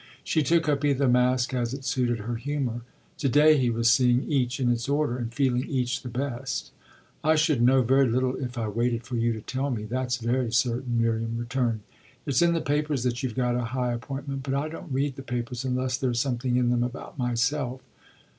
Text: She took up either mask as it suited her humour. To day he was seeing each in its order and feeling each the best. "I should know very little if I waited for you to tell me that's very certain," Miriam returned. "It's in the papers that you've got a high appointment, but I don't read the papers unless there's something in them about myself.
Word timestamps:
She 0.23 0.41
took 0.41 0.67
up 0.67 0.83
either 0.83 1.07
mask 1.07 1.53
as 1.53 1.75
it 1.75 1.85
suited 1.85 2.21
her 2.21 2.33
humour. 2.33 2.81
To 3.19 3.29
day 3.29 3.59
he 3.59 3.69
was 3.69 3.87
seeing 3.87 4.23
each 4.23 4.59
in 4.59 4.71
its 4.71 4.89
order 4.89 5.15
and 5.15 5.31
feeling 5.31 5.67
each 5.69 6.01
the 6.01 6.09
best. 6.09 6.71
"I 7.23 7.35
should 7.35 7.61
know 7.61 7.83
very 7.83 8.07
little 8.09 8.35
if 8.37 8.57
I 8.57 8.67
waited 8.67 9.03
for 9.03 9.15
you 9.15 9.31
to 9.31 9.41
tell 9.41 9.69
me 9.69 9.83
that's 9.85 10.17
very 10.17 10.51
certain," 10.51 10.99
Miriam 10.99 11.37
returned. 11.37 11.81
"It's 12.25 12.41
in 12.41 12.53
the 12.53 12.61
papers 12.61 13.03
that 13.03 13.21
you've 13.21 13.35
got 13.35 13.53
a 13.53 13.63
high 13.77 13.93
appointment, 13.93 14.41
but 14.41 14.55
I 14.55 14.69
don't 14.69 14.91
read 14.91 15.17
the 15.17 15.21
papers 15.21 15.63
unless 15.63 15.97
there's 15.97 16.19
something 16.19 16.55
in 16.57 16.71
them 16.71 16.81
about 16.81 17.19
myself. 17.19 17.81